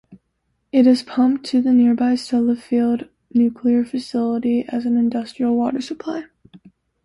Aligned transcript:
It 0.71 0.87
is 0.87 1.03
pumped 1.03 1.45
to 1.51 1.61
the 1.61 1.71
nearby 1.71 2.13
Sellafield 2.13 3.07
nuclear 3.35 3.85
facility 3.85 4.65
as 4.67 4.83
an 4.87 4.97
industrial 4.97 5.55
water 5.55 5.79
supply. 5.79 6.25